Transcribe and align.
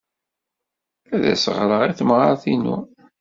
Ad 1.13 1.23
as-ɣreɣ 1.31 1.81
i 1.83 1.91
temɣart-inu. 1.97 2.77